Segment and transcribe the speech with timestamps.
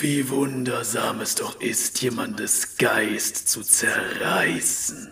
[0.00, 5.10] Wie wundersam es doch ist, jemandes Geist zu zerreißen.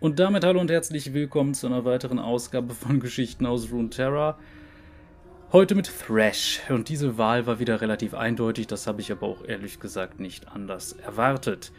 [0.00, 4.38] Und damit hallo und herzlich willkommen zu einer weiteren Ausgabe von Geschichten aus Runeterra.
[5.50, 6.60] Heute mit Thrash.
[6.68, 10.48] Und diese Wahl war wieder relativ eindeutig, das habe ich aber auch ehrlich gesagt nicht
[10.48, 11.72] anders erwartet.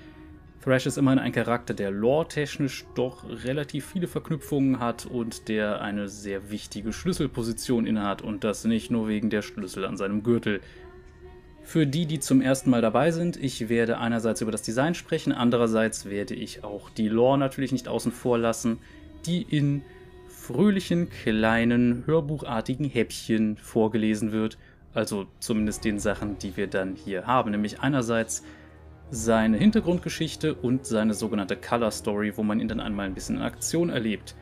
[0.63, 6.09] Thrash ist immerhin ein Charakter, der lore-technisch doch relativ viele Verknüpfungen hat und der eine
[6.09, 10.61] sehr wichtige Schlüsselposition innehat und das nicht nur wegen der Schlüssel an seinem Gürtel.
[11.63, 15.31] Für die, die zum ersten Mal dabei sind, ich werde einerseits über das Design sprechen,
[15.31, 18.79] andererseits werde ich auch die Lore natürlich nicht außen vor lassen,
[19.25, 19.83] die in
[20.27, 24.57] fröhlichen, kleinen, hörbuchartigen Häppchen vorgelesen wird.
[24.93, 27.51] Also zumindest den Sachen, die wir dann hier haben.
[27.51, 28.43] Nämlich einerseits
[29.11, 33.41] seine Hintergrundgeschichte und seine sogenannte Color Story, wo man ihn dann einmal ein bisschen in
[33.43, 34.35] Aktion erlebt.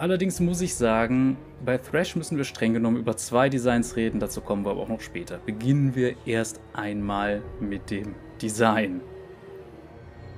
[0.00, 4.40] Allerdings muss ich sagen, bei Thrash müssen wir streng genommen über zwei Designs reden, dazu
[4.40, 5.36] kommen wir aber auch noch später.
[5.44, 9.02] Beginnen wir erst einmal mit dem Design.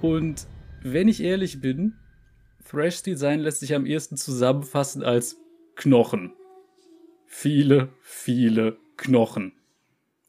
[0.01, 0.49] Und
[0.83, 1.95] wenn ich ehrlich bin,
[2.69, 5.37] Thrash Design lässt sich am ehesten zusammenfassen als
[5.77, 6.33] Knochen.
[7.27, 9.53] Viele, viele Knochen.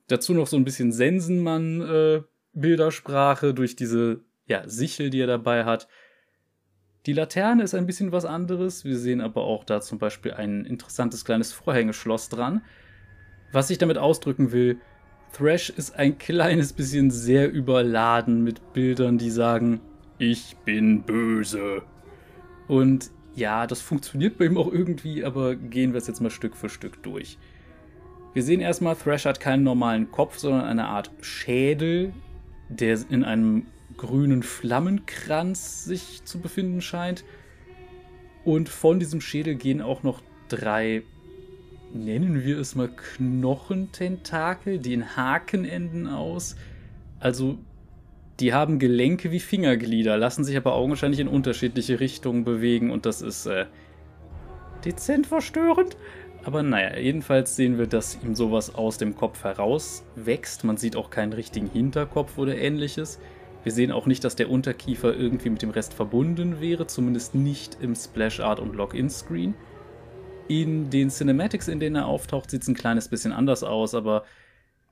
[0.09, 2.21] Dazu noch so ein bisschen Sensenmann äh,
[2.53, 5.87] durch diese ja, Sichel, die er dabei hat.
[7.05, 8.85] Die Laterne ist ein bisschen was anderes.
[8.85, 12.61] Wir sehen aber auch da zum Beispiel ein interessantes kleines Vorhängeschloss dran.
[13.51, 14.77] Was ich damit ausdrücken will,
[15.33, 19.81] Thrash ist ein kleines bisschen sehr überladen mit Bildern, die sagen,
[20.17, 21.81] ich bin böse.
[22.69, 26.55] Und ja, das funktioniert bei ihm auch irgendwie, aber gehen wir es jetzt mal Stück
[26.55, 27.37] für Stück durch.
[28.33, 32.13] Wir sehen erstmal, Thrash hat keinen normalen Kopf, sondern eine Art Schädel,
[32.69, 33.65] der in einem
[34.03, 37.23] grünen Flammenkranz sich zu befinden scheint.
[38.43, 41.03] Und von diesem Schädel gehen auch noch drei,
[41.93, 46.57] nennen wir es mal Knochententakel, die in Haken enden aus.
[47.21, 47.57] Also
[48.41, 53.21] die haben Gelenke wie Fingerglieder, lassen sich aber augenscheinlich in unterschiedliche Richtungen bewegen und das
[53.21, 53.67] ist äh,
[54.83, 55.95] dezent verstörend.
[56.43, 60.65] Aber naja, jedenfalls sehen wir, dass ihm sowas aus dem Kopf heraus wächst.
[60.65, 63.17] Man sieht auch keinen richtigen Hinterkopf oder ähnliches.
[63.63, 67.77] Wir sehen auch nicht, dass der Unterkiefer irgendwie mit dem Rest verbunden wäre, zumindest nicht
[67.81, 69.55] im Splash Art und Login-Screen.
[70.47, 74.25] In den Cinematics, in denen er auftaucht, sieht es ein kleines bisschen anders aus, aber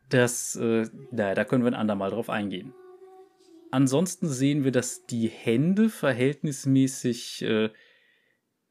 [0.10, 2.74] das, äh, naja, da können wir ein andermal drauf eingehen.
[3.72, 7.70] Ansonsten sehen wir, dass die Hände verhältnismäßig äh,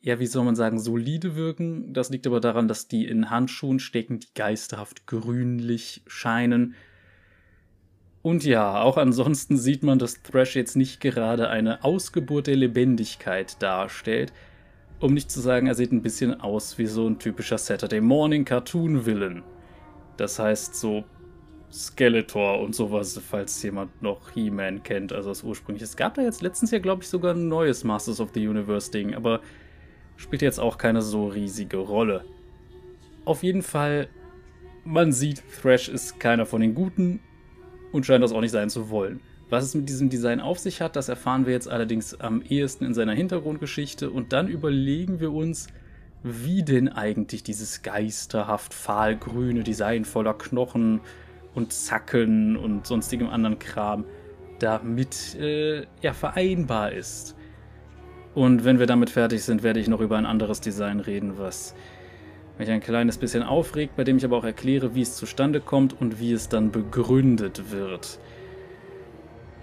[0.00, 1.92] ja, wie soll man sagen, solide wirken.
[1.92, 6.74] Das liegt aber daran, dass die in Handschuhen stecken, die geisterhaft grünlich scheinen.
[8.22, 13.60] Und ja, auch ansonsten sieht man, dass Thrash jetzt nicht gerade eine Ausgeburt der Lebendigkeit
[13.62, 14.32] darstellt.
[15.00, 18.44] Um nicht zu sagen, er sieht ein bisschen aus wie so ein typischer Saturday Morning
[18.44, 19.42] Cartoon Villain.
[20.18, 21.04] Das heißt so
[21.72, 25.84] Skeletor und sowas, falls jemand noch He-Man kennt, also das ursprüngliche.
[25.84, 28.90] Es gab da jetzt letztens ja, glaube ich, sogar ein neues Masters of the Universe
[28.90, 29.40] Ding, aber
[30.16, 32.24] spielt jetzt auch keine so riesige Rolle.
[33.24, 34.08] Auf jeden Fall,
[34.84, 37.20] man sieht, Thrash ist keiner von den Guten
[37.92, 39.20] und scheint das auch nicht sein zu wollen.
[39.48, 42.84] Was es mit diesem Design auf sich hat, das erfahren wir jetzt allerdings am ehesten
[42.84, 45.66] in seiner Hintergrundgeschichte und dann überlegen wir uns,
[46.22, 51.00] wie denn eigentlich dieses geisterhaft fahlgrüne Design voller Knochen
[51.54, 54.04] und Zacken und sonstigem anderen Kram
[54.60, 57.34] damit äh, ja, vereinbar ist.
[58.34, 61.74] Und wenn wir damit fertig sind, werde ich noch über ein anderes Design reden, was
[62.60, 66.00] mich ein kleines bisschen aufregt, bei dem ich aber auch erkläre, wie es zustande kommt
[66.00, 68.20] und wie es dann begründet wird.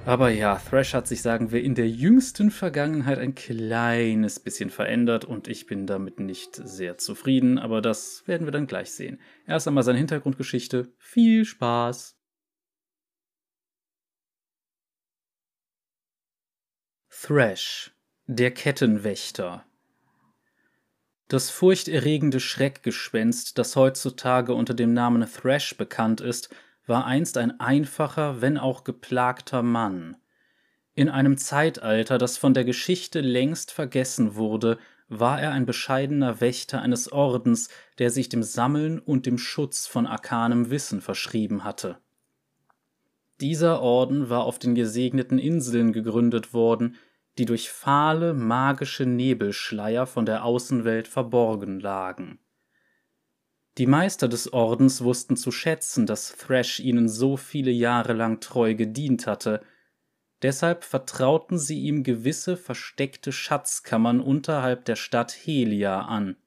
[0.05, 5.25] Aber ja, Thrash hat sich, sagen wir, in der jüngsten Vergangenheit ein kleines bisschen verändert
[5.25, 9.19] und ich bin damit nicht sehr zufrieden, aber das werden wir dann gleich sehen.
[9.45, 10.93] Erst einmal seine Hintergrundgeschichte.
[10.97, 12.17] Viel Spaß!
[17.09, 17.91] Thrash
[18.27, 19.65] der Kettenwächter
[21.27, 26.49] Das furchterregende Schreckgespenst, das heutzutage unter dem Namen Thrash bekannt ist,
[26.85, 30.15] war einst ein einfacher, wenn auch geplagter Mann.
[30.93, 34.77] In einem Zeitalter, das von der Geschichte längst vergessen wurde,
[35.09, 37.69] war er ein bescheidener Wächter eines Ordens,
[37.99, 41.97] der sich dem Sammeln und dem Schutz von arkanem Wissen verschrieben hatte.
[43.39, 46.95] Dieser Orden war auf den gesegneten Inseln gegründet worden,
[47.37, 52.39] die durch fahle, magische Nebelschleier von der Außenwelt verborgen lagen.
[53.77, 58.73] Die Meister des Ordens wussten zu schätzen, dass Thrash ihnen so viele Jahre lang treu
[58.73, 59.61] gedient hatte,
[60.41, 66.37] deshalb vertrauten sie ihm gewisse versteckte Schatzkammern unterhalb der Stadt Helia an.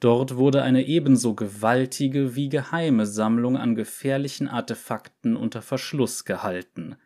[0.00, 6.96] Dort wurde eine ebenso gewaltige wie geheime Sammlung an gefährlichen Artefakten unter Verschluss gehalten.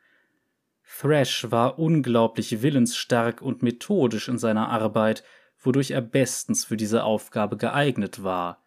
[0.96, 5.24] Thrash war unglaublich willensstark und methodisch in seiner Arbeit,
[5.58, 8.62] wodurch er bestens für diese Aufgabe geeignet war.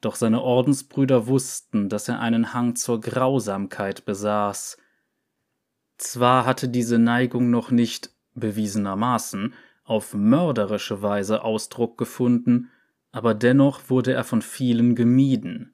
[0.00, 4.78] Doch seine Ordensbrüder wussten, dass er einen Hang zur Grausamkeit besaß.
[5.96, 9.54] Zwar hatte diese Neigung noch nicht, bewiesenermaßen,
[9.84, 12.70] auf mörderische Weise Ausdruck gefunden,
[13.12, 15.73] aber dennoch wurde er von vielen gemieden.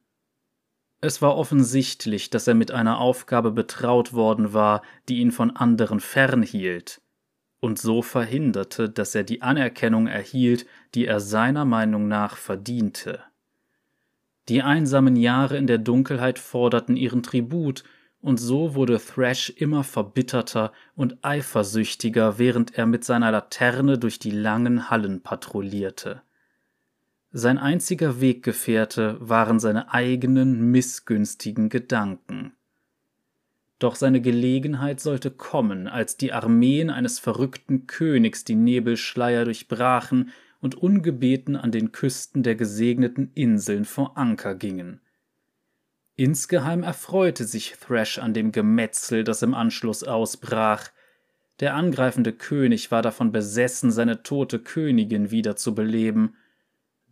[1.02, 5.98] Es war offensichtlich, dass er mit einer Aufgabe betraut worden war, die ihn von anderen
[6.00, 7.00] fernhielt,
[7.60, 13.20] und so verhinderte, dass er die Anerkennung erhielt, die er seiner Meinung nach verdiente.
[14.48, 17.84] Die einsamen Jahre in der Dunkelheit forderten ihren Tribut,
[18.22, 24.30] und so wurde Thrash immer verbitterter und eifersüchtiger, während er mit seiner Laterne durch die
[24.30, 26.20] langen Hallen patrouillierte.
[27.32, 32.54] Sein einziger Weggefährte waren seine eigenen missgünstigen Gedanken.
[33.78, 40.74] Doch seine Gelegenheit sollte kommen, als die Armeen eines verrückten Königs die Nebelschleier durchbrachen und
[40.74, 45.00] ungebeten an den Küsten der gesegneten Inseln vor Anker gingen.
[46.16, 50.90] Insgeheim erfreute sich Thrash an dem Gemetzel, das im Anschluss ausbrach.
[51.60, 56.34] Der angreifende König war davon besessen, seine tote Königin wiederzubeleben,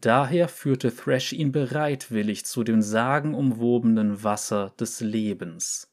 [0.01, 5.93] Daher führte Thrash ihn bereitwillig zu dem sagenumwobenen Wasser des Lebens.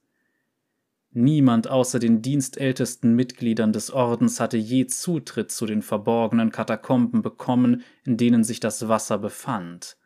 [1.12, 7.84] Niemand außer den dienstältesten Mitgliedern des Ordens hatte je Zutritt zu den verborgenen Katakomben bekommen,
[8.04, 9.98] in denen sich das Wasser befand.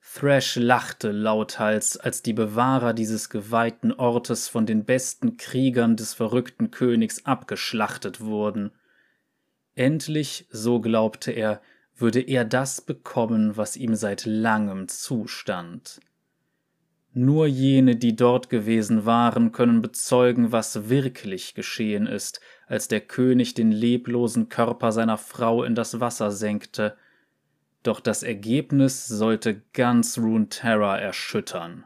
[0.00, 6.70] Thrash lachte lauthals, als die Bewahrer dieses geweihten Ortes von den besten Kriegern des verrückten
[6.70, 8.70] Königs abgeschlachtet wurden.
[9.74, 11.60] Endlich, so glaubte er,
[12.02, 16.00] würde er das bekommen, was ihm seit langem zustand.
[17.14, 23.54] Nur jene, die dort gewesen waren, können bezeugen, was wirklich geschehen ist, als der König
[23.54, 26.96] den leblosen Körper seiner Frau in das Wasser senkte.
[27.82, 31.84] Doch das Ergebnis sollte ganz Runeterra erschüttern.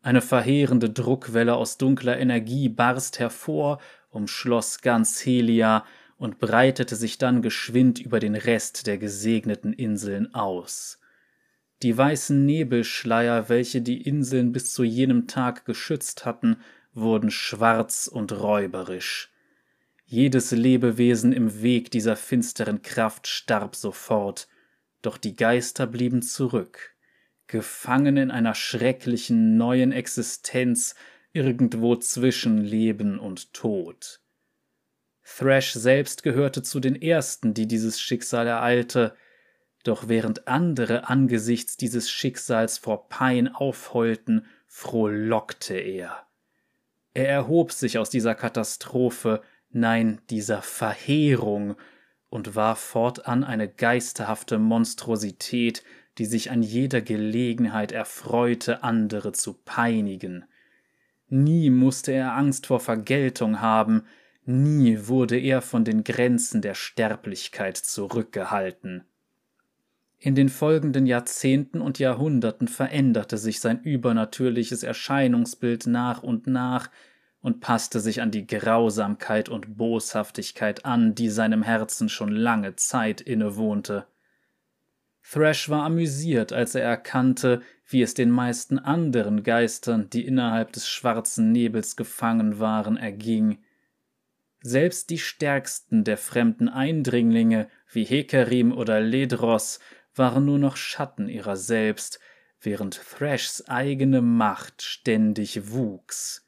[0.00, 3.78] Eine verheerende Druckwelle aus dunkler Energie barst hervor,
[4.10, 5.84] umschloss ganz Helia
[6.22, 11.00] und breitete sich dann geschwind über den Rest der gesegneten Inseln aus.
[11.82, 16.58] Die weißen Nebelschleier, welche die Inseln bis zu jenem Tag geschützt hatten,
[16.94, 19.32] wurden schwarz und räuberisch.
[20.06, 24.46] Jedes Lebewesen im Weg dieser finsteren Kraft starb sofort,
[25.02, 26.94] doch die Geister blieben zurück,
[27.48, 30.94] gefangen in einer schrecklichen neuen Existenz
[31.32, 34.21] irgendwo zwischen Leben und Tod.
[35.24, 39.14] Thrash selbst gehörte zu den ersten, die dieses Schicksal ereilte,
[39.84, 46.26] doch während andere angesichts dieses Schicksals vor Pein aufheulten, frohlockte er.
[47.14, 51.76] Er erhob sich aus dieser Katastrophe, nein, dieser Verheerung,
[52.30, 55.84] und war fortan eine geisterhafte Monstrosität,
[56.18, 60.46] die sich an jeder Gelegenheit erfreute, andere zu peinigen.
[61.28, 64.04] Nie musste er Angst vor Vergeltung haben,
[64.44, 69.04] Nie wurde er von den Grenzen der Sterblichkeit zurückgehalten.
[70.18, 76.90] In den folgenden Jahrzehnten und Jahrhunderten veränderte sich sein übernatürliches Erscheinungsbild nach und nach
[77.40, 83.20] und passte sich an die Grausamkeit und Boshaftigkeit an, die seinem Herzen schon lange Zeit
[83.20, 84.06] innewohnte.
[85.28, 90.88] Thrash war amüsiert, als er erkannte, wie es den meisten anderen Geistern, die innerhalb des
[90.88, 93.58] schwarzen Nebels gefangen waren, erging.
[94.62, 99.80] Selbst die stärksten der fremden Eindringlinge, wie Hekerim oder Ledros,
[100.14, 102.20] waren nur noch Schatten ihrer selbst,
[102.60, 106.46] während Thrashs eigene Macht ständig wuchs.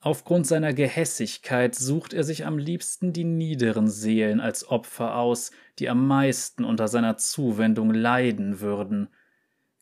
[0.00, 5.88] Aufgrund seiner Gehässigkeit sucht er sich am liebsten die niederen Seelen als Opfer aus, die
[5.88, 9.08] am meisten unter seiner Zuwendung leiden würden.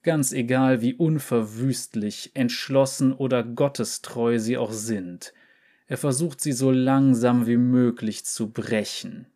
[0.02, 5.34] Ganz egal, wie unverwüstlich, entschlossen oder gottestreu sie auch sind–
[5.86, 9.26] er versucht sie so langsam wie möglich zu brechen.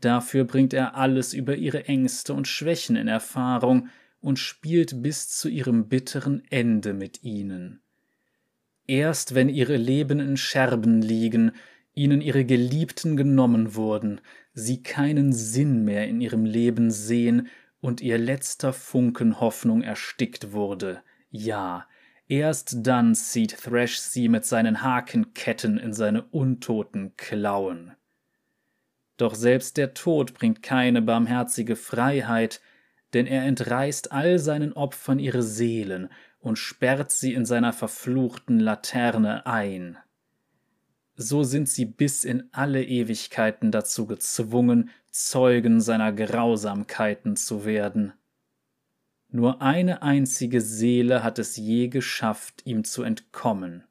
[0.00, 3.88] Dafür bringt er alles über ihre Ängste und Schwächen in Erfahrung
[4.20, 7.80] und spielt bis zu ihrem bitteren Ende mit ihnen.
[8.86, 11.52] Erst wenn ihre Leben in Scherben liegen,
[11.94, 14.20] ihnen ihre Geliebten genommen wurden,
[14.52, 17.48] sie keinen Sinn mehr in ihrem Leben sehen
[17.80, 21.86] und ihr letzter Funken Hoffnung erstickt wurde, ja,
[22.30, 27.96] Erst dann zieht Thrash sie mit seinen Hakenketten in seine untoten Klauen.
[29.16, 32.60] Doch selbst der Tod bringt keine barmherzige Freiheit,
[33.14, 36.08] denn er entreißt all seinen Opfern ihre Seelen
[36.38, 39.98] und sperrt sie in seiner verfluchten Laterne ein.
[41.16, 48.12] So sind sie bis in alle Ewigkeiten dazu gezwungen, Zeugen seiner Grausamkeiten zu werden.
[49.32, 53.84] Nur eine einzige Seele hat es je geschafft, ihm zu entkommen.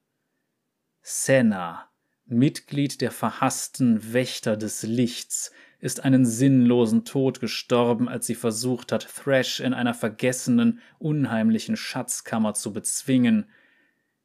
[1.01, 1.89] Senna,
[2.25, 9.07] Mitglied der verhassten Wächter des Lichts, ist einen sinnlosen Tod gestorben, als sie versucht hat,
[9.07, 13.49] Thrash in einer vergessenen, unheimlichen Schatzkammer zu bezwingen.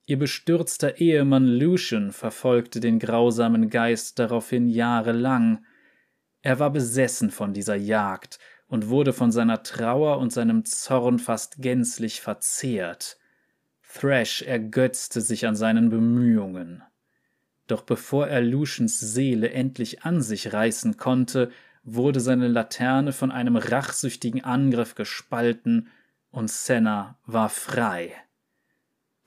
[0.06, 5.64] Ihr bestürzter Ehemann Lucian verfolgte den grausamen Geist daraufhin jahrelang.
[6.42, 8.40] Er war besessen von dieser Jagd
[8.74, 13.18] und wurde von seiner Trauer und seinem Zorn fast gänzlich verzehrt.
[13.88, 16.82] Thrash ergötzte sich an seinen Bemühungen.
[17.68, 21.52] Doch bevor er Lucians Seele endlich an sich reißen konnte,
[21.84, 25.86] wurde seine Laterne von einem rachsüchtigen Angriff gespalten
[26.32, 28.12] und Senna war frei.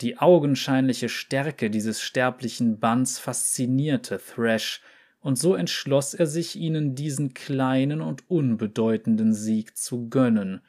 [0.01, 4.82] Die augenscheinliche Stärke dieses sterblichen Bands faszinierte Thrash,
[5.20, 10.62] und so entschloss er sich, ihnen diesen kleinen und unbedeutenden Sieg zu gönnen.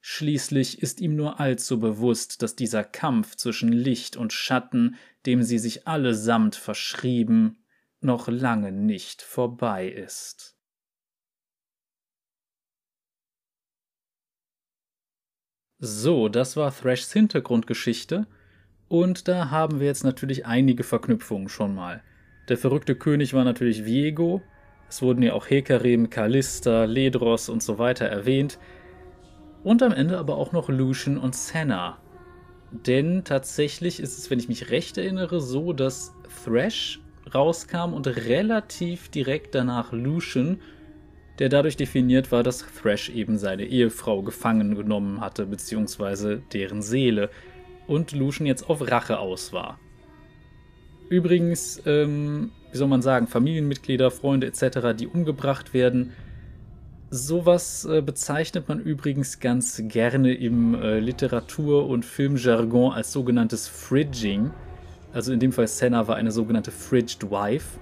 [0.00, 5.58] Schließlich ist ihm nur allzu bewusst, dass dieser Kampf zwischen Licht und Schatten, dem sie
[5.58, 7.58] sich allesamt verschrieben,
[8.00, 10.56] noch lange nicht vorbei ist.
[15.78, 18.26] So, das war Thrashs Hintergrundgeschichte,
[18.88, 22.02] und da haben wir jetzt natürlich einige Verknüpfungen schon mal.
[22.48, 24.40] Der verrückte König war natürlich Viego.
[24.88, 28.58] Es wurden ja auch Hekarim, Callista, Ledros und so weiter erwähnt.
[29.64, 31.98] Und am Ende aber auch noch Lucian und Senna.
[32.70, 37.00] Denn tatsächlich ist es, wenn ich mich recht erinnere, so, dass Thrash
[37.34, 40.60] rauskam und relativ direkt danach Lucian,
[41.40, 47.30] der dadurch definiert war, dass Thrash eben seine Ehefrau gefangen genommen hatte, beziehungsweise deren Seele,
[47.88, 49.78] und Lucian jetzt auf Rache aus war.
[51.08, 56.12] Übrigens, ähm, wie soll man sagen, Familienmitglieder, Freunde etc., die umgebracht werden.
[57.10, 64.50] Sowas äh, bezeichnet man übrigens ganz gerne im äh, Literatur- und Filmjargon als sogenanntes Fridging.
[65.12, 67.78] Also in dem Fall Senna war eine sogenannte Fridged Wife.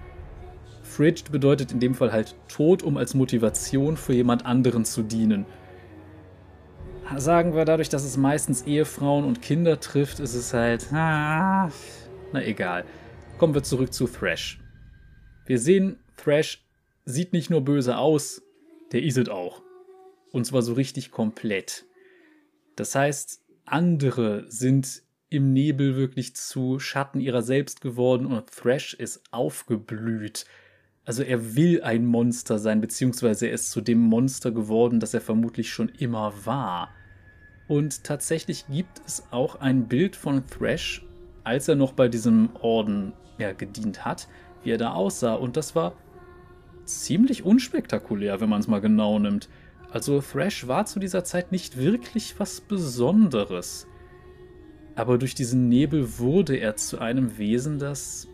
[0.83, 5.47] Fridged bedeutet in dem Fall halt tot, um als Motivation für jemand anderen zu dienen.
[7.17, 10.87] Sagen wir dadurch, dass es meistens Ehefrauen und Kinder trifft, ist es halt.
[10.93, 11.71] Ah,
[12.33, 12.85] na egal.
[13.39, 14.61] Kommen wir zurück zu Thrash.
[15.47, 16.65] Wir sehen, Thrash
[17.05, 18.43] sieht nicht nur böse aus,
[18.93, 19.61] der ist es auch.
[20.31, 21.85] Und zwar so richtig komplett.
[22.77, 29.25] Das heißt, andere sind im Nebel wirklich zu Schatten ihrer selbst geworden und Thrash ist
[29.33, 30.45] aufgeblüht.
[31.05, 35.21] Also er will ein Monster sein, beziehungsweise er ist zu dem Monster geworden, das er
[35.21, 36.91] vermutlich schon immer war.
[37.67, 41.05] Und tatsächlich gibt es auch ein Bild von Thrash,
[41.43, 44.29] als er noch bei diesem Orden ja, gedient hat,
[44.63, 45.35] wie er da aussah.
[45.35, 45.95] Und das war
[46.85, 49.49] ziemlich unspektakulär, wenn man es mal genau nimmt.
[49.91, 53.87] Also Thrash war zu dieser Zeit nicht wirklich was Besonderes.
[54.97, 58.29] Aber durch diesen Nebel wurde er zu einem Wesen, das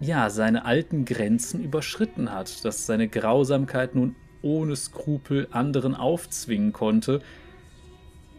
[0.00, 7.20] ja seine alten Grenzen überschritten hat, das seine Grausamkeit nun ohne Skrupel anderen aufzwingen konnte.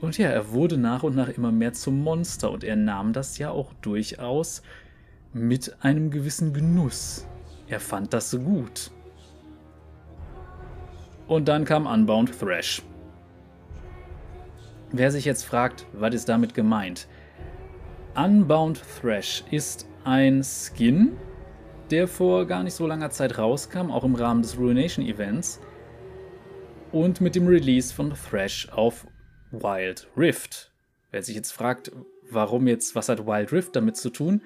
[0.02, 3.38] Und ja, er wurde nach und nach immer mehr zum Monster und er nahm das
[3.38, 4.62] ja auch durchaus
[5.34, 7.28] mit einem gewissen Genuss.
[7.68, 8.92] Er fand das so gut.
[11.28, 12.84] Und dann kam Unbound Thrash.
[14.92, 17.08] Wer sich jetzt fragt, was ist damit gemeint?
[18.16, 21.18] Unbound Thrash ist ein Skin,
[21.90, 25.60] der vor gar nicht so langer Zeit rauskam, auch im Rahmen des Ruination Events.
[26.92, 29.08] Und mit dem Release von Thrash auf
[29.50, 30.72] Wild Rift.
[31.10, 31.92] Wer sich jetzt fragt,
[32.30, 34.44] warum jetzt, was hat Wild Rift damit zu tun?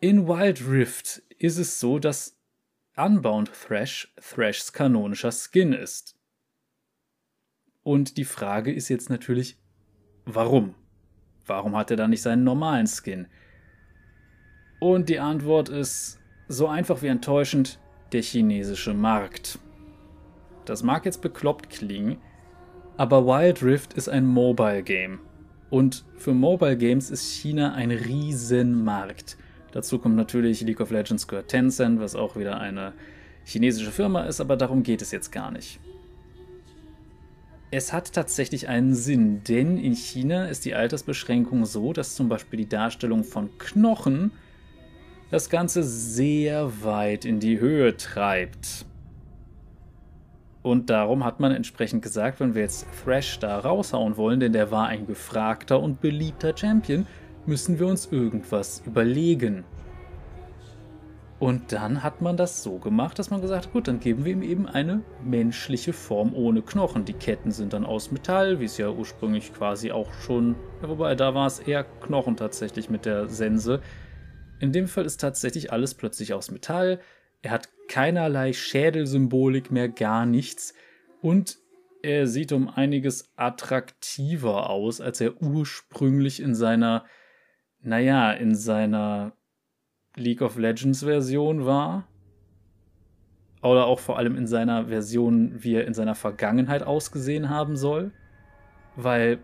[0.00, 2.38] In Wild Rift ist es so, dass
[2.96, 6.16] Unbound Thrash Thrashs kanonischer Skin ist.
[7.82, 9.58] Und die Frage ist jetzt natürlich,
[10.24, 10.76] warum?
[11.46, 13.26] Warum hat er dann nicht seinen normalen Skin?
[14.78, 17.80] Und die Antwort ist so einfach wie enttäuschend
[18.12, 19.58] der chinesische Markt.
[20.64, 22.18] Das mag jetzt bekloppt klingen,
[22.96, 25.18] aber Wild Rift ist ein Mobile Game.
[25.70, 29.37] Und für Mobile Games ist China ein Riesenmarkt.
[29.72, 32.92] Dazu kommt natürlich League of Legends gehört Tencent, was auch wieder eine
[33.44, 35.80] chinesische Firma ist, aber darum geht es jetzt gar nicht.
[37.70, 42.58] Es hat tatsächlich einen Sinn, denn in China ist die Altersbeschränkung so, dass zum Beispiel
[42.58, 44.30] die Darstellung von Knochen
[45.30, 48.86] das Ganze sehr weit in die Höhe treibt.
[50.62, 54.70] Und darum hat man entsprechend gesagt, wenn wir jetzt Thrash da raushauen wollen, denn der
[54.70, 57.06] war ein gefragter und beliebter Champion,
[57.48, 59.64] müssen wir uns irgendwas überlegen.
[61.38, 64.32] Und dann hat man das so gemacht, dass man gesagt hat, gut, dann geben wir
[64.32, 67.04] ihm eben eine menschliche Form ohne Knochen.
[67.04, 71.14] Die Ketten sind dann aus Metall, wie es ja ursprünglich quasi auch schon, ja, wobei
[71.14, 73.80] da war es eher Knochen tatsächlich mit der Sense.
[74.60, 77.00] In dem Fall ist tatsächlich alles plötzlich aus Metall.
[77.40, 80.74] Er hat keinerlei Schädelsymbolik mehr, gar nichts.
[81.22, 81.58] Und
[82.02, 87.04] er sieht um einiges attraktiver aus, als er ursprünglich in seiner,
[87.88, 89.32] naja, in seiner
[90.14, 92.06] League of Legends Version war.
[93.62, 98.12] Oder auch vor allem in seiner Version, wie er in seiner Vergangenheit ausgesehen haben soll.
[98.94, 99.38] Weil,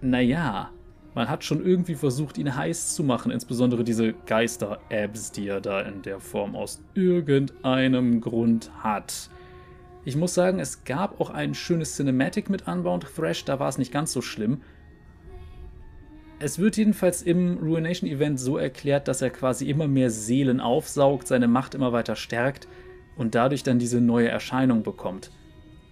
[0.00, 0.70] naja,
[1.14, 5.80] man hat schon irgendwie versucht, ihn heiß zu machen, insbesondere diese Geister-Abs, die er da
[5.82, 9.30] in der Form aus irgendeinem Grund hat.
[10.04, 13.78] Ich muss sagen, es gab auch ein schönes Cinematic mit Unbound Thrash, da war es
[13.78, 14.60] nicht ganz so schlimm.
[16.40, 21.28] Es wird jedenfalls im Ruination Event so erklärt, dass er quasi immer mehr Seelen aufsaugt,
[21.28, 22.68] seine Macht immer weiter stärkt
[23.16, 25.30] und dadurch dann diese neue Erscheinung bekommt.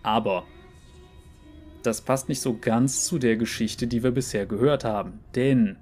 [0.03, 0.45] Aber
[1.83, 5.21] das passt nicht so ganz zu der Geschichte, die wir bisher gehört haben.
[5.35, 5.77] Denn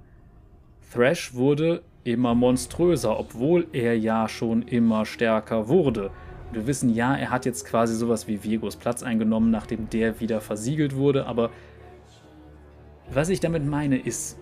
[0.93, 6.11] Thrash wurde immer monströser, obwohl er ja schon immer stärker wurde.
[6.51, 10.41] Wir wissen ja, er hat jetzt quasi sowas wie Vigos Platz eingenommen, nachdem der wieder
[10.41, 11.49] versiegelt wurde, aber
[13.13, 14.37] was ich damit meine ist,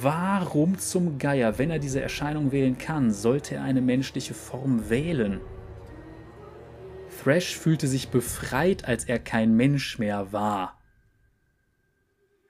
[0.00, 5.40] Warum zum Geier, wenn er diese Erscheinung wählen kann, sollte er eine menschliche Form wählen?
[7.22, 10.80] Thrash fühlte sich befreit, als er kein Mensch mehr war.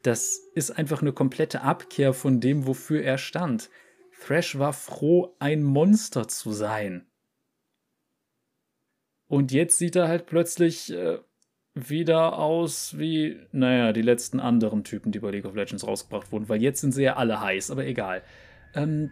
[0.03, 3.71] Das ist einfach eine komplette Abkehr von dem, wofür er stand.
[4.25, 7.07] Thrash war froh, ein Monster zu sein.
[9.27, 11.19] Und jetzt sieht er halt plötzlich äh,
[11.75, 16.49] wieder aus wie, naja, die letzten anderen Typen, die bei League of Legends rausgebracht wurden,
[16.49, 18.23] weil jetzt sind sie ja alle heiß, aber egal.
[18.75, 19.11] Ähm,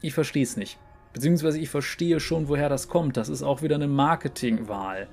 [0.00, 0.78] ich verstehe es nicht.
[1.12, 3.16] Beziehungsweise ich verstehe schon, woher das kommt.
[3.16, 5.08] Das ist auch wieder eine Marketingwahl.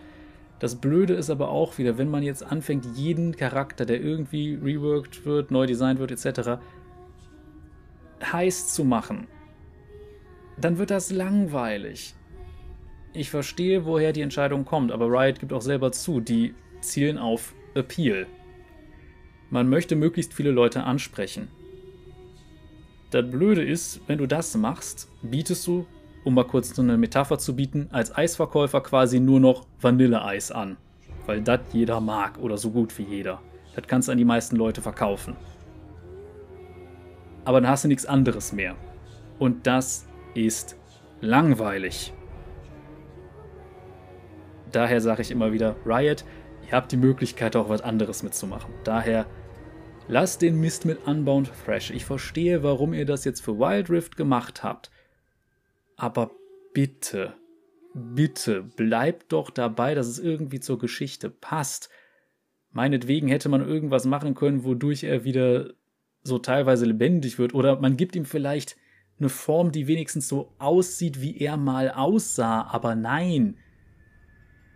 [0.60, 5.26] Das Blöde ist aber auch wieder, wenn man jetzt anfängt, jeden Charakter, der irgendwie reworked
[5.26, 6.60] wird, neu designt wird, etc.,
[8.24, 9.28] heiß zu machen,
[10.60, 12.16] dann wird das langweilig
[13.14, 17.54] ich verstehe, woher die Entscheidung kommt, aber Riot gibt auch selber zu, die zielen auf
[17.74, 18.28] Appeal.
[19.50, 21.48] Man möchte möglichst viele Leute ansprechen.
[23.12, 25.86] Das Blöde ist, wenn du das machst, bietest du,
[26.26, 30.76] um mal kurz so eine Metapher zu bieten, als Eisverkäufer quasi nur noch Vanilleeis an.
[31.26, 33.42] Weil das jeder mag oder so gut wie jeder.
[33.76, 35.38] Das kannst du an die meisten Leute verkaufen.
[37.46, 38.76] Aber dann hast du nichts anderes mehr.
[39.40, 40.76] Und das ist
[41.22, 42.12] langweilig.
[44.72, 46.26] Daher sage ich immer wieder, Riot,
[46.66, 48.74] ihr habt die Möglichkeit auch was anderes mitzumachen.
[48.84, 49.26] Daher
[50.08, 51.92] lasst den Mist mit Unbound Thrash.
[51.92, 54.92] Ich verstehe, warum ihr das jetzt für Wild Rift gemacht habt.
[55.96, 56.32] Aber
[56.74, 57.34] bitte,
[57.94, 61.90] bitte bleibt doch dabei, dass es irgendwie zur Geschichte passt.
[62.72, 65.74] Meinetwegen hätte man irgendwas machen können, wodurch er wieder
[66.24, 67.54] so teilweise lebendig wird.
[67.54, 68.78] Oder man gibt ihm vielleicht
[69.20, 72.68] eine Form, die wenigstens so aussieht, wie er mal aussah.
[72.70, 73.58] Aber nein,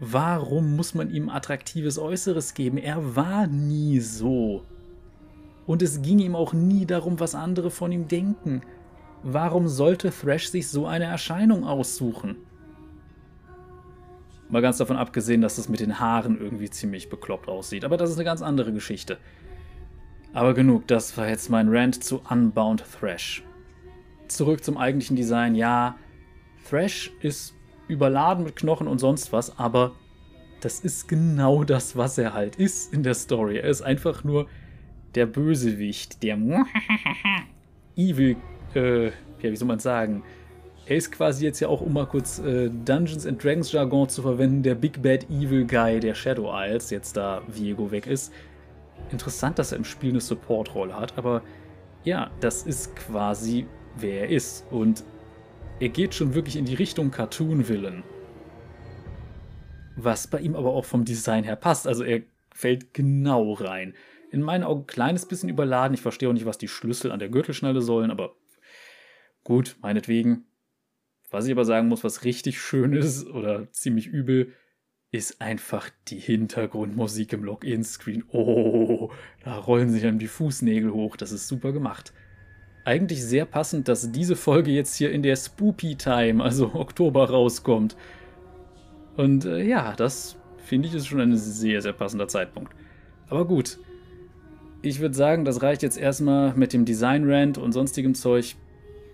[0.03, 2.79] Warum muss man ihm attraktives Äußeres geben?
[2.79, 4.65] Er war nie so.
[5.67, 8.63] Und es ging ihm auch nie darum, was andere von ihm denken.
[9.21, 12.37] Warum sollte Thrash sich so eine Erscheinung aussuchen?
[14.49, 17.85] Mal ganz davon abgesehen, dass es mit den Haaren irgendwie ziemlich bekloppt aussieht.
[17.85, 19.19] Aber das ist eine ganz andere Geschichte.
[20.33, 23.43] Aber genug, das war jetzt mein Rant zu Unbound Thrash.
[24.27, 25.53] Zurück zum eigentlichen Design.
[25.53, 25.95] Ja,
[26.67, 27.53] Thrash ist
[27.91, 29.91] überladen mit Knochen und sonst was, aber
[30.61, 33.57] das ist genau das, was er halt ist in der Story.
[33.57, 34.47] Er ist einfach nur
[35.15, 36.37] der Bösewicht, der
[37.95, 38.37] Evil,
[38.75, 40.23] äh, ja, wie soll man sagen?
[40.85, 44.21] Er ist quasi jetzt ja auch, um mal kurz äh, Dungeons and Dragons Jargon zu
[44.21, 48.31] verwenden, der Big Bad Evil Guy der Shadow Isles, jetzt da Viego weg ist.
[49.11, 51.41] Interessant, dass er im Spiel eine Support-Rolle hat, aber
[52.03, 54.65] ja, das ist quasi, wer er ist.
[54.71, 55.03] Und
[55.81, 58.03] er geht schon wirklich in die Richtung Cartoon-Villain.
[59.95, 61.87] Was bei ihm aber auch vom Design her passt.
[61.87, 62.21] Also er
[62.53, 63.95] fällt genau rein.
[64.31, 65.95] In meinen Augen ein kleines bisschen überladen.
[65.95, 68.35] Ich verstehe auch nicht, was die Schlüssel an der Gürtelschnalle sollen, aber
[69.43, 70.45] gut, meinetwegen.
[71.31, 74.53] Was ich aber sagen muss, was richtig schön ist oder ziemlich übel,
[75.09, 78.25] ist einfach die Hintergrundmusik im Login-Screen.
[78.27, 79.11] Oh,
[79.43, 81.17] da rollen sich einem die Fußnägel hoch.
[81.17, 82.13] Das ist super gemacht
[82.85, 87.95] eigentlich sehr passend, dass diese Folge jetzt hier in der Spoopy Time, also Oktober, rauskommt.
[89.17, 92.73] Und äh, ja, das finde ich, ist schon ein sehr, sehr passender Zeitpunkt.
[93.29, 93.77] Aber gut.
[94.83, 98.55] Ich würde sagen, das reicht jetzt erstmal mit dem Design-Rant und sonstigem Zeug.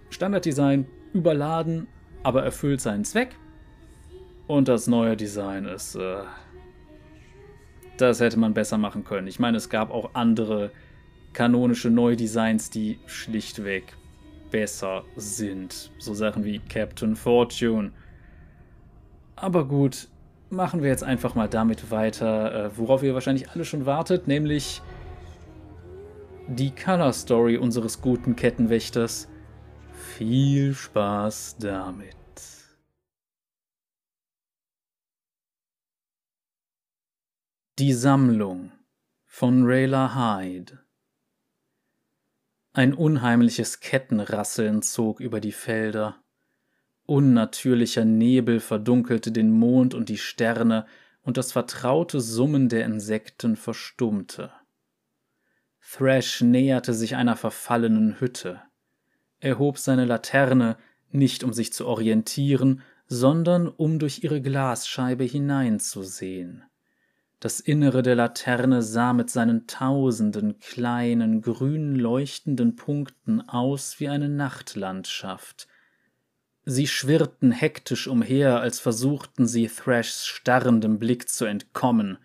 [0.10, 1.88] Standarddesign, überladen,
[2.23, 3.36] aber erfüllt seinen Zweck.
[4.47, 5.95] Und das neue Design ist.
[5.95, 6.19] Äh,
[7.97, 9.27] das hätte man besser machen können.
[9.27, 10.71] Ich meine, es gab auch andere
[11.33, 13.95] kanonische Neudesigns, die schlichtweg
[14.51, 15.91] besser sind.
[15.99, 17.91] So Sachen wie Captain Fortune.
[19.35, 20.07] Aber gut,
[20.49, 24.81] machen wir jetzt einfach mal damit weiter, äh, worauf ihr wahrscheinlich alle schon wartet, nämlich
[26.47, 29.27] die Color Story unseres guten Kettenwächters.
[29.91, 32.15] Viel Spaß damit.
[37.79, 38.71] Die Sammlung
[39.27, 40.87] von Rayla Hyde
[42.77, 46.21] Ein unheimliches Kettenrasseln zog über die Felder.
[47.07, 50.85] Unnatürlicher Nebel verdunkelte den Mond und die Sterne,
[51.23, 54.51] und das vertraute Summen der Insekten verstummte.
[55.81, 58.61] Thrash näherte sich einer verfallenen Hütte.
[59.39, 60.77] Er hob seine Laterne,
[61.09, 66.63] nicht um sich zu orientieren, sondern um durch ihre Glasscheibe hineinzusehen.
[67.39, 74.28] Das Innere der Laterne sah mit seinen tausenden kleinen, grün leuchtenden Punkten aus wie eine
[74.28, 75.67] Nachtlandschaft.
[76.65, 82.17] Sie schwirrten hektisch umher, als versuchten sie Thrashs starrendem Blick zu entkommen.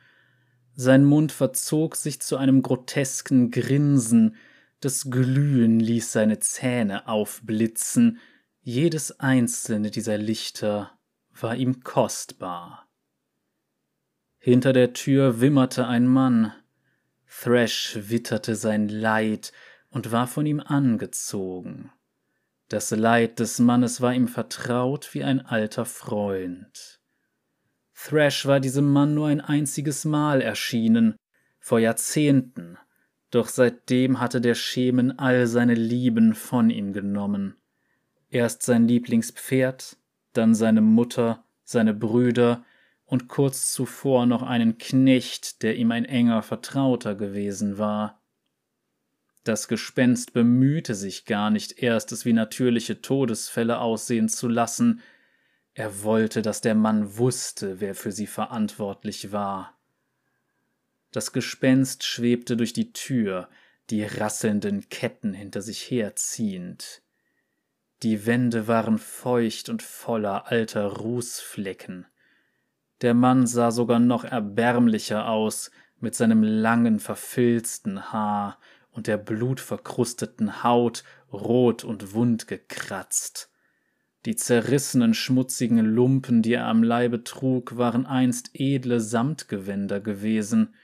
[0.75, 4.37] Sein Mund verzog sich zu einem grotesken Grinsen,
[4.81, 8.19] das Glühen ließ seine Zähne aufblitzen,
[8.63, 10.99] jedes einzelne dieser Lichter
[11.39, 12.89] war ihm kostbar.
[14.45, 16.53] Hinter der Tür wimmerte ein Mann.
[17.29, 19.53] Thrash witterte sein Leid
[19.89, 21.93] und war von ihm angezogen.
[22.69, 27.01] Das Leid des Mannes war ihm vertraut wie ein alter Freund.
[27.95, 31.15] Thrash war diesem Mann nur ein einziges Mal erschienen,
[31.61, 32.79] vor Jahrzehnten,
[33.31, 37.55] doch seitdem hatte der Schemen all seine Lieben von ihm genommen.
[38.29, 39.99] Erst sein Lieblingspferd,
[40.33, 42.65] dann seine Mutter, seine Brüder
[43.13, 48.23] und kurz zuvor noch einen Knecht, der ihm ein enger Vertrauter gewesen war.
[49.45, 55.03] Das Gespenst bemühte sich gar nicht erst, es wie natürliche Todesfälle aussehen zu lassen,
[55.75, 59.79] er wollte, dass der Mann wusste, wer für sie verantwortlich war.
[61.11, 63.51] Das Gespenst schwebte durch die Tür,
[63.91, 67.03] die rasselnden Ketten hinter sich herziehend.
[68.05, 72.07] Die Wände waren feucht und voller alter Rußflecken.
[73.03, 78.59] Der Mann sah sogar noch erbärmlicher aus, mit seinem langen, verfilzten Haar
[78.93, 83.51] und der blutverkrusteten Haut rot und wund gekratzt.
[84.25, 90.75] Die zerrissenen, schmutzigen Lumpen, die er am Leibe trug, waren einst edle Samtgewänder gewesen.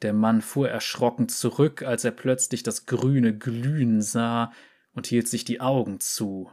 [0.00, 4.52] Der Mann fuhr erschrocken zurück, als er plötzlich das grüne Glühen sah,
[4.92, 6.50] und hielt sich die Augen zu.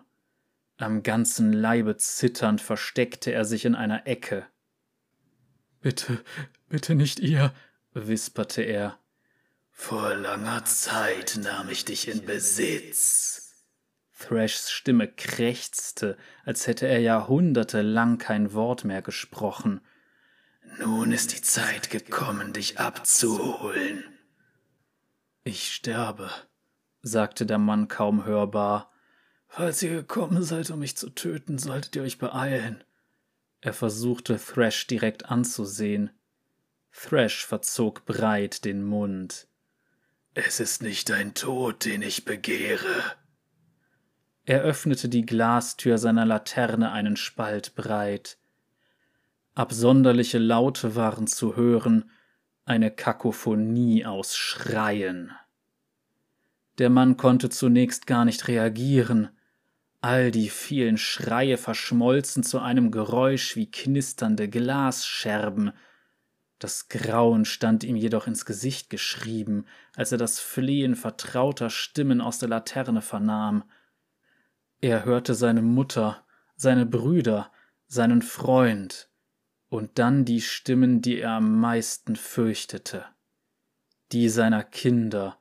[0.75, 4.45] Am ganzen Leibe zitternd versteckte er sich in einer Ecke.
[5.81, 6.23] Bitte,
[6.69, 7.53] bitte nicht ihr,
[7.93, 8.99] wisperte er.
[9.71, 13.65] Vor langer Zeit nahm ich dich in Besitz.
[14.17, 19.81] Thrashs Stimme krächzte, als hätte er jahrhundertelang kein Wort mehr gesprochen.
[20.79, 24.03] Nun ist die Zeit gekommen, dich abzuholen.
[25.43, 26.29] Ich sterbe,
[27.01, 28.91] sagte der Mann kaum hörbar.
[29.47, 32.83] Falls ihr gekommen seid, um mich zu töten, solltet ihr euch beeilen.
[33.67, 36.11] Er versuchte Thrash direkt anzusehen.
[36.93, 39.49] Thrash verzog breit den Mund.
[40.33, 43.03] Es ist nicht dein Tod, den ich begehre.
[44.45, 48.37] Er öffnete die Glastür seiner Laterne einen Spalt breit.
[49.53, 52.09] Absonderliche Laute waren zu hören,
[52.63, 55.33] eine Kakophonie aus Schreien.
[56.77, 59.36] Der Mann konnte zunächst gar nicht reagieren,
[60.07, 65.73] All die vielen Schreie verschmolzen zu einem Geräusch wie knisternde Glasscherben.
[66.59, 69.65] Das Grauen stand ihm jedoch ins Gesicht geschrieben,
[69.97, 73.65] als er das Flehen vertrauter Stimmen aus der Laterne vernahm.
[74.79, 77.51] Er hörte seine Mutter, seine Brüder,
[77.87, 79.09] seinen Freund
[79.67, 83.03] und dann die Stimmen, die er am meisten fürchtete.
[84.13, 85.37] Die seiner Kinder,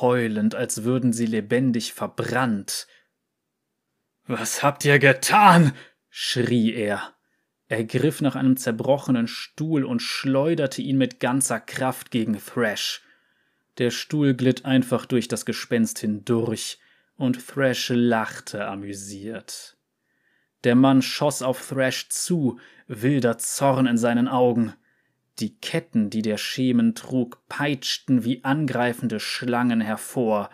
[0.00, 2.86] heulend, als würden sie lebendig verbrannt,
[4.26, 5.72] was habt ihr getan?
[6.10, 7.14] schrie er.
[7.68, 13.02] Er griff nach einem zerbrochenen Stuhl und schleuderte ihn mit ganzer Kraft gegen Thrash.
[13.78, 16.78] Der Stuhl glitt einfach durch das Gespenst hindurch,
[17.16, 19.76] und Thrash lachte amüsiert.
[20.64, 22.58] Der Mann schoss auf Thrash zu,
[22.88, 24.74] wilder Zorn in seinen Augen.
[25.38, 30.50] Die Ketten, die der Schemen trug, peitschten wie angreifende Schlangen hervor.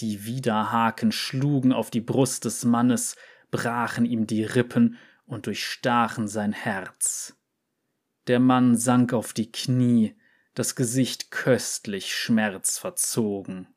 [0.00, 3.16] Die Widerhaken schlugen auf die Brust des Mannes,
[3.50, 7.36] brachen ihm die Rippen und durchstachen sein Herz.
[8.26, 10.16] Der Mann sank auf die Knie,
[10.54, 13.68] das Gesicht köstlich schmerzverzogen.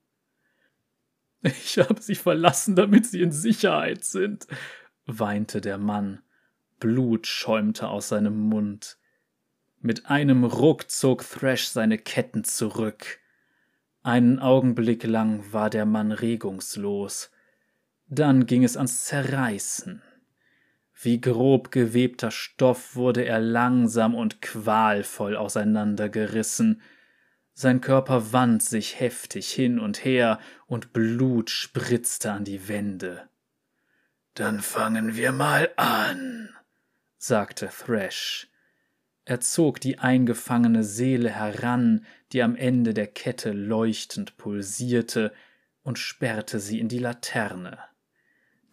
[1.43, 4.47] Ich habe sie verlassen, damit sie in Sicherheit sind,
[5.05, 6.23] weinte der Mann.
[6.79, 8.97] Blut schäumte aus seinem Mund.
[9.79, 13.19] Mit einem Ruck zog Thrash seine Ketten zurück.
[14.07, 17.29] Einen Augenblick lang war der Mann regungslos.
[18.07, 20.01] Dann ging es ans Zerreißen.
[20.93, 26.81] Wie grob gewebter Stoff wurde er langsam und qualvoll auseinandergerissen.
[27.53, 33.27] Sein Körper wand sich heftig hin und her, und Blut spritzte an die Wände.
[34.35, 36.55] Dann fangen wir mal an,
[37.17, 38.47] sagte Thrash.
[39.25, 45.33] Er zog die eingefangene Seele heran, die am Ende der Kette leuchtend pulsierte,
[45.83, 47.77] und sperrte sie in die Laterne.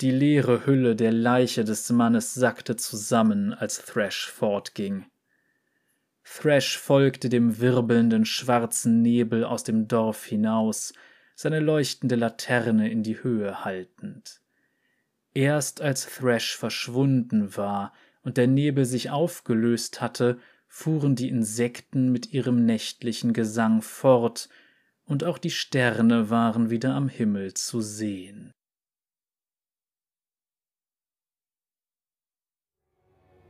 [0.01, 5.07] Die leere Hülle der Leiche des Mannes sackte zusammen, als Thrash fortging.
[6.25, 10.93] Thrash folgte dem wirbelnden schwarzen Nebel aus dem Dorf hinaus,
[11.37, 14.41] seine leuchtende Laterne in die Höhe haltend.
[15.33, 17.93] Erst als Thrash verschwunden war,
[18.25, 20.39] und der Nebel sich aufgelöst hatte,
[20.77, 24.49] fuhren die Insekten mit ihrem nächtlichen Gesang fort,
[25.05, 28.51] und auch die Sterne waren wieder am Himmel zu sehen.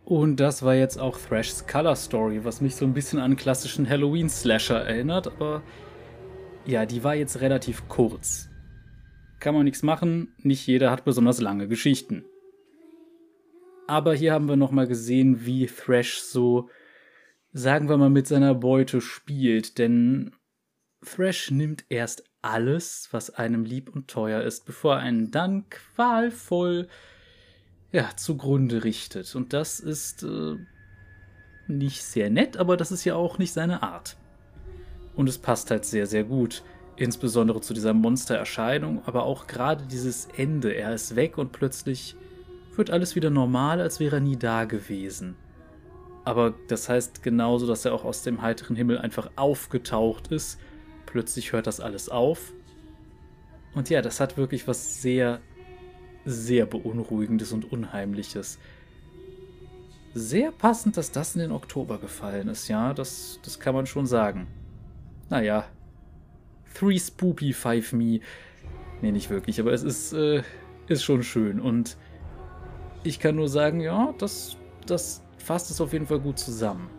[0.05, 3.89] Und das war jetzt auch Thrash's Color Story, was mich so ein bisschen an klassischen
[3.89, 5.63] Halloween-Slasher erinnert, aber
[6.67, 8.51] ja, die war jetzt relativ kurz.
[9.41, 12.27] Kann man nichts machen, nicht jeder hat besonders lange Geschichten.
[13.87, 16.69] Aber hier haben wir nochmal gesehen, wie Thrash so,
[17.55, 19.79] sagen wir mal, mit seiner Beute spielt.
[19.79, 20.33] Denn
[21.03, 26.89] Thrash nimmt erst alles, was einem lieb und teuer ist, bevor er einen dann qualvoll
[27.93, 29.35] ja, zugrunde richtet.
[29.37, 30.57] Und das ist äh,
[31.69, 34.17] nicht sehr nett, aber das ist ja auch nicht seine Art.
[35.15, 36.65] Und es passt halt sehr, sehr gut.
[36.97, 40.75] Insbesondere zu dieser Monstererscheinung, aber auch gerade dieses Ende.
[40.75, 42.17] Er ist weg und plötzlich
[42.75, 45.37] wird alles wieder normal, als wäre er nie da gewesen.
[46.25, 50.59] Aber das heißt genauso, dass er auch aus dem heiteren Himmel einfach aufgetaucht ist.
[51.07, 52.53] Plötzlich hört das alles auf.
[53.75, 55.41] Und ja, das hat wirklich was sehr,
[56.25, 58.59] sehr Beunruhigendes und Unheimliches.
[60.15, 64.07] Sehr passend, dass das in den Oktober gefallen ist, ja, das, das kann man schon
[64.07, 64.47] sagen.
[65.29, 65.65] Naja,
[66.73, 68.21] Three Spoopy Five Me.
[69.03, 70.43] Nee, nicht wirklich, aber es ist, äh,
[70.87, 71.97] ist schon schön und
[73.03, 74.57] ich kann nur sagen, ja, das,
[74.87, 76.91] das fasst es auf jeden Fall gut zusammen.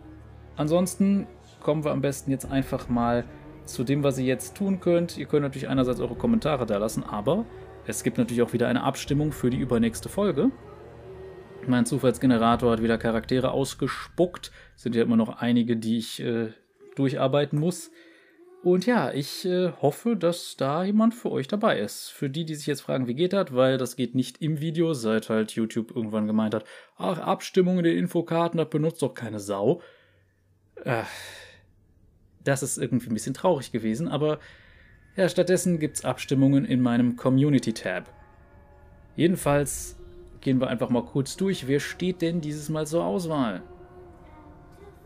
[0.56, 1.26] Ansonsten
[1.60, 3.24] kommen wir am besten jetzt einfach mal
[3.64, 5.18] zu dem, was ihr jetzt tun könnt.
[5.18, 7.44] Ihr könnt natürlich einerseits eure Kommentare da lassen, aber
[7.86, 10.50] es gibt natürlich auch wieder eine Abstimmung für die übernächste Folge.
[11.66, 14.52] Mein Zufallsgenerator hat wieder Charaktere ausgespuckt.
[14.76, 16.52] Es sind ja immer noch einige, die ich äh,
[16.94, 17.90] durcharbeiten muss.
[18.66, 22.08] Und ja, ich äh, hoffe, dass da jemand für euch dabei ist.
[22.08, 24.92] Für die, die sich jetzt fragen, wie geht das, weil das geht nicht im Video,
[24.92, 26.64] seit halt YouTube irgendwann gemeint hat,
[26.96, 29.82] ach, Abstimmung in den Infokarten, das benutzt doch keine Sau.
[30.82, 31.04] Äh,
[32.42, 34.40] das ist irgendwie ein bisschen traurig gewesen, aber
[35.14, 38.12] ja, stattdessen gibt's Abstimmungen in meinem Community-Tab.
[39.14, 39.96] Jedenfalls
[40.40, 41.68] gehen wir einfach mal kurz durch.
[41.68, 43.62] Wer steht denn dieses Mal zur Auswahl?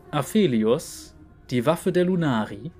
[0.09, 1.15] Aphelios,
[1.51, 2.71] die Waffe der Lunari,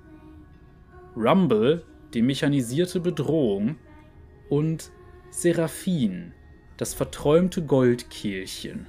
[1.16, 3.76] Rumble, die mechanisierte Bedrohung,
[4.48, 4.90] und
[5.30, 6.32] Seraphin,
[6.76, 8.86] das verträumte Goldkehlchen.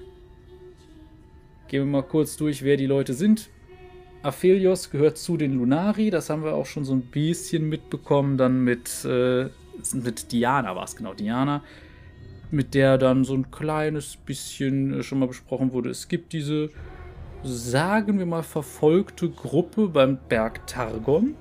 [1.69, 3.49] Gehen wir mal kurz durch, wer die Leute sind.
[4.23, 8.63] Aphelios gehört zu den Lunari, das haben wir auch schon so ein bisschen mitbekommen, dann
[8.63, 9.49] mit, äh,
[9.93, 11.63] mit Diana war es genau, Diana,
[12.51, 15.89] mit der dann so ein kleines bisschen äh, schon mal besprochen wurde.
[15.89, 16.69] Es gibt diese,
[17.43, 21.36] sagen wir mal, verfolgte Gruppe beim Berg Targon.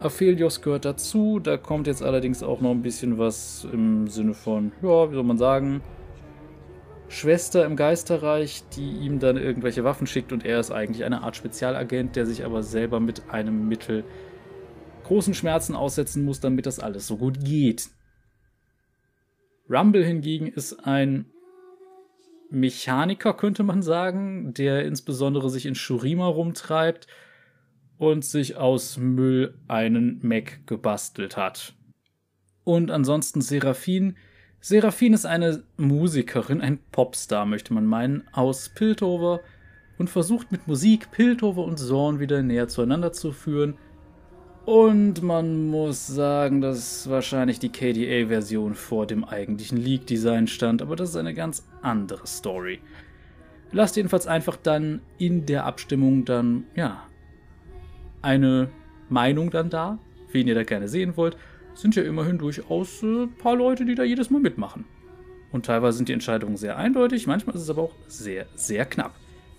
[0.00, 1.40] Aphelios gehört dazu.
[1.40, 5.24] Da kommt jetzt allerdings auch noch ein bisschen was im Sinne von, ja, wie soll
[5.24, 5.82] man sagen,
[7.08, 11.36] Schwester im Geisterreich, die ihm dann irgendwelche Waffen schickt und er ist eigentlich eine Art
[11.36, 14.04] Spezialagent, der sich aber selber mit einem Mittel
[15.04, 17.88] großen Schmerzen aussetzen muss, damit das alles so gut geht.
[19.70, 21.26] Rumble hingegen ist ein
[22.50, 27.06] Mechaniker, könnte man sagen, der insbesondere sich in Shurima rumtreibt
[27.98, 31.74] und sich aus Müll einen Mac gebastelt hat.
[32.64, 34.16] Und ansonsten Seraphin.
[34.60, 39.40] Seraphin ist eine Musikerin, ein Popstar, möchte man meinen, aus Piltover.
[39.98, 43.76] und versucht mit Musik Piltover und Zorn wieder näher zueinander zu führen.
[44.64, 51.10] Und man muss sagen, dass wahrscheinlich die KDA-Version vor dem eigentlichen League-Design stand, aber das
[51.10, 52.80] ist eine ganz andere Story.
[53.72, 57.07] Lasst jedenfalls einfach dann in der Abstimmung dann, ja,
[58.28, 58.68] eine
[59.08, 59.98] Meinung dann da,
[60.32, 61.36] wen ihr da gerne sehen wollt.
[61.74, 64.84] Sind ja immerhin durchaus ein äh, paar Leute, die da jedes Mal mitmachen.
[65.50, 69.14] Und teilweise sind die Entscheidungen sehr eindeutig, manchmal ist es aber auch sehr, sehr knapp.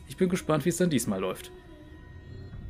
[0.07, 1.51] Ich bin gespannt, wie es dann diesmal läuft.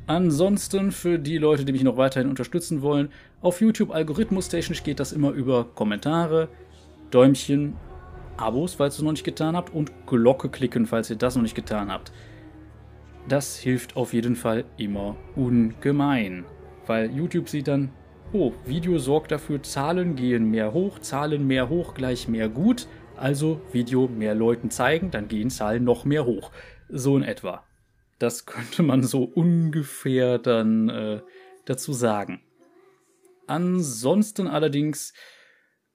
[0.08, 3.10] Ansonsten für die Leute, die mich noch weiterhin unterstützen wollen,
[3.42, 6.48] auf YouTube algorithmustechnisch geht das immer über Kommentare,
[7.12, 7.76] Däumchen,
[8.38, 11.44] Abos, falls ihr es noch nicht getan habt, und Glocke klicken, falls ihr das noch
[11.44, 12.14] nicht getan habt.
[13.28, 16.46] Das hilft auf jeden Fall immer ungemein,
[16.88, 17.92] weil YouTube sieht dann,
[18.34, 23.62] oh, Video sorgt dafür, Zahlen gehen mehr hoch, Zahlen mehr hoch gleich mehr gut, also
[23.72, 26.52] Video mehr Leuten zeigen, dann gehen Zahlen noch mehr hoch.
[26.88, 27.64] So in etwa.
[28.18, 31.22] Das könnte man so ungefähr dann äh,
[31.66, 32.42] dazu sagen.
[33.48, 35.14] Ansonsten allerdings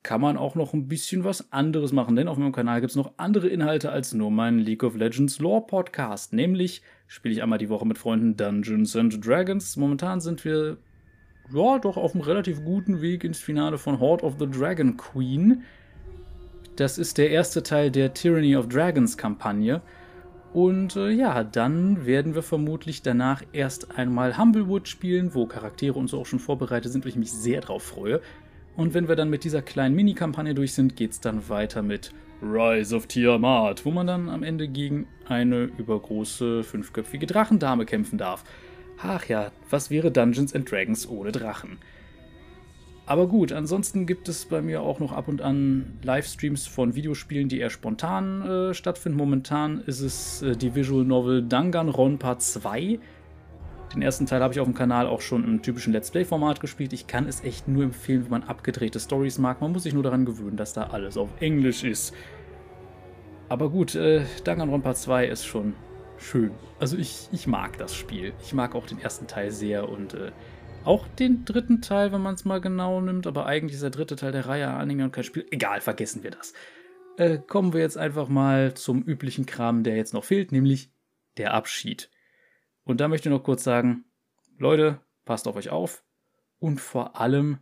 [0.04, 2.96] kann man auch noch ein bisschen was anderes machen, denn auf meinem Kanal gibt es
[2.96, 6.34] noch andere Inhalte als nur meinen League of Legends Lore Podcast.
[6.34, 9.78] Nämlich spiele ich einmal die Woche mit Freunden Dungeons and Dragons.
[9.78, 10.76] Momentan sind wir
[11.52, 15.62] ja doch auf einem relativ guten Weg ins Finale von Horde of the Dragon Queen.
[16.76, 19.80] Das ist der erste Teil der Tyranny of Dragons Kampagne.
[20.52, 26.08] Und äh, ja, dann werden wir vermutlich danach erst einmal Humblewood spielen, wo Charaktere und
[26.08, 28.20] so auch schon vorbereitet sind, wo ich mich sehr drauf freue.
[28.76, 32.12] Und wenn wir dann mit dieser kleinen Mini-Kampagne durch sind, geht es dann weiter mit
[32.42, 38.44] Rise of Tiamat, wo man dann am Ende gegen eine übergroße fünfköpfige Drachendame kämpfen darf.
[38.98, 41.78] Ach ja, was wäre Dungeons and Dragons ohne Drachen?
[43.06, 47.50] Aber gut, ansonsten gibt es bei mir auch noch ab und an Livestreams von Videospielen,
[47.50, 49.18] die eher spontan äh, stattfinden.
[49.18, 52.98] Momentan ist es äh, die Visual Novel Danganronpa 2.
[53.94, 56.92] Den ersten Teil habe ich auf dem Kanal auch schon im typischen Let's Play-Format gespielt.
[56.92, 59.61] Ich kann es echt nur empfehlen, wenn man abgedrehte Stories mag.
[59.61, 62.12] Man muss sich nur daran gewöhnen, dass da alles auf Englisch ist.
[63.48, 65.74] Aber gut, äh, Danganronpa 2 ist schon
[66.18, 66.50] schön.
[66.80, 68.33] Also ich, ich mag das Spiel.
[68.42, 70.33] Ich mag auch den ersten Teil sehr und äh,
[70.85, 74.16] auch den dritten Teil, wenn man es mal genau nimmt, aber eigentlich ist der dritte
[74.16, 75.46] Teil der Reihe Anime und kein Spiel.
[75.50, 76.52] Egal, vergessen wir das.
[77.16, 80.90] Äh, kommen wir jetzt einfach mal zum üblichen Kram, der jetzt noch fehlt, nämlich
[81.37, 82.11] der Abschied.
[82.84, 84.04] Und da möchte ich noch kurz sagen,
[84.58, 86.04] Leute, passt auf euch auf
[86.58, 87.58] und vor allem,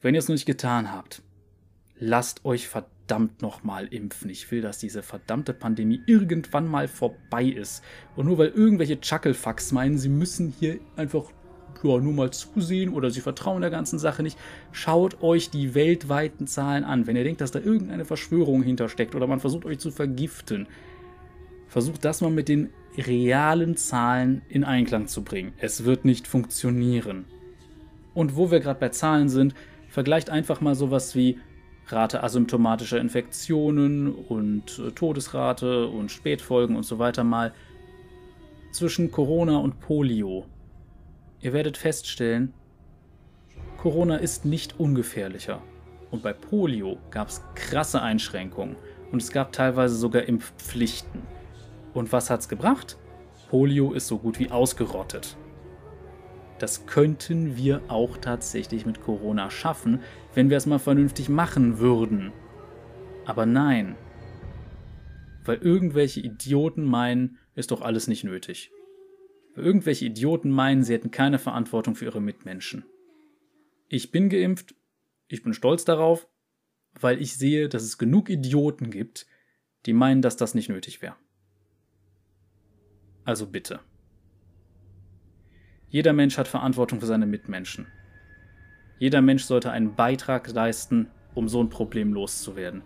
[0.00, 1.22] wenn ihr es noch nicht getan habt,
[1.96, 4.30] lasst euch verdammt nochmal impfen.
[4.30, 7.82] Ich will, dass diese verdammte Pandemie irgendwann mal vorbei ist.
[8.16, 11.30] Und nur weil irgendwelche Chucklefucks meinen, sie müssen hier einfach
[11.82, 14.38] ja, nur mal zusehen oder sie vertrauen der ganzen Sache nicht.
[14.72, 17.06] Schaut euch die weltweiten Zahlen an.
[17.06, 20.66] Wenn ihr denkt, dass da irgendeine Verschwörung hintersteckt oder man versucht euch zu vergiften,
[21.68, 25.52] versucht das mal mit den realen Zahlen in Einklang zu bringen.
[25.58, 27.24] Es wird nicht funktionieren.
[28.14, 29.54] Und wo wir gerade bei Zahlen sind,
[29.88, 31.38] vergleicht einfach mal sowas wie
[31.88, 37.52] Rate asymptomatischer Infektionen und äh, Todesrate und Spätfolgen und so weiter mal
[38.72, 40.46] zwischen Corona und Polio.
[41.40, 42.54] Ihr werdet feststellen,
[43.76, 45.62] Corona ist nicht ungefährlicher.
[46.10, 48.76] Und bei Polio gab es krasse Einschränkungen
[49.12, 51.33] und es gab teilweise sogar Impfpflichten.
[51.94, 52.98] Und was hat's gebracht?
[53.48, 55.36] Polio ist so gut wie ausgerottet.
[56.58, 60.00] Das könnten wir auch tatsächlich mit Corona schaffen,
[60.34, 62.32] wenn wir es mal vernünftig machen würden.
[63.24, 63.96] Aber nein.
[65.44, 68.70] Weil irgendwelche Idioten meinen, ist doch alles nicht nötig.
[69.54, 72.84] Weil irgendwelche Idioten meinen, sie hätten keine Verantwortung für ihre Mitmenschen.
[73.88, 74.74] Ich bin geimpft,
[75.28, 76.28] ich bin stolz darauf,
[76.98, 79.26] weil ich sehe, dass es genug Idioten gibt,
[79.86, 81.16] die meinen, dass das nicht nötig wäre.
[83.24, 83.80] Also bitte.
[85.88, 87.86] Jeder Mensch hat Verantwortung für seine Mitmenschen.
[88.98, 92.82] Jeder Mensch sollte einen Beitrag leisten, um so ein Problem loszuwerden.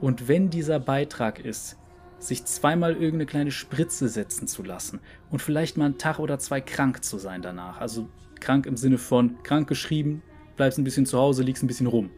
[0.00, 1.76] Und wenn dieser Beitrag ist,
[2.18, 5.00] sich zweimal irgendeine kleine Spritze setzen zu lassen
[5.30, 7.80] und vielleicht mal einen Tag oder zwei krank zu sein danach.
[7.80, 8.08] Also
[8.40, 10.22] krank im Sinne von krank geschrieben,
[10.56, 12.10] bleibst ein bisschen zu Hause, liegst ein bisschen rum.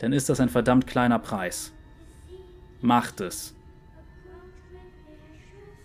[0.00, 1.72] Dann ist das ein verdammt kleiner Preis.
[2.80, 3.54] Macht es.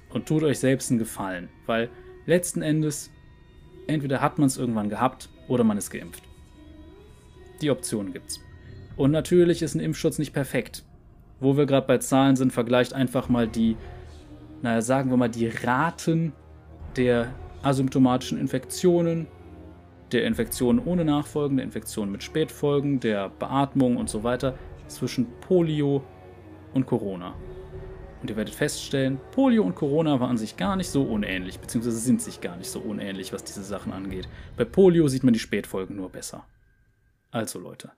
[0.10, 1.89] Und tut euch selbst einen Gefallen, weil
[2.26, 3.12] letzten Endes
[3.88, 6.24] entweder hat man es irgendwann gehabt oder man ist geimpft.
[7.62, 8.39] Die Option gibt's.
[8.95, 10.84] Und natürlich ist ein Impfschutz nicht perfekt
[11.39, 13.76] wo wir gerade bei Zahlen sind, vergleicht einfach mal die,
[14.62, 16.34] naja, sagen wir mal, die Raten
[16.95, 19.28] der asymptomatischen Infektionen,
[20.12, 24.55] der Infektionen ohne Nachfolgen, der Infektionen mit Spätfolgen, der Beatmung und so weiter
[24.88, 26.03] zwischen Polio
[26.74, 27.36] und Corona.
[28.22, 32.22] Und ihr werdet feststellen, Polio und Corona waren sich gar nicht so unähnlich, beziehungsweise sind
[32.22, 34.28] sich gar nicht so unähnlich, was diese Sachen angeht.
[34.55, 36.45] Bei Polio sieht man die Spätfolgen nur besser.
[37.30, 37.91] Also Leute,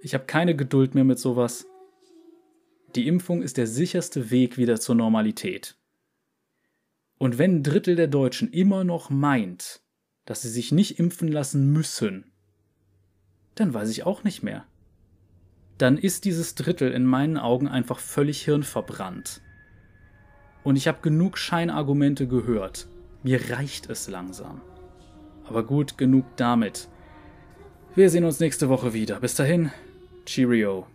[0.00, 1.66] ich habe keine Geduld mehr mit sowas.
[2.96, 5.76] Die Impfung ist der sicherste Weg wieder zur Normalität.
[7.18, 9.82] Und wenn ein Drittel der Deutschen immer noch meint,
[10.24, 12.32] dass sie sich nicht impfen lassen müssen,
[13.54, 14.66] dann weiß ich auch nicht mehr.
[15.78, 19.40] Dann ist dieses Drittel in meinen Augen einfach völlig hirnverbrannt.
[20.64, 22.88] Und ich habe genug Scheinargumente gehört.
[23.22, 24.60] Mir reicht es langsam.
[25.44, 26.88] Aber gut, genug damit.
[27.94, 29.20] Wir sehen uns nächste Woche wieder.
[29.20, 29.70] Bis dahin,
[30.26, 30.86] Cheerio.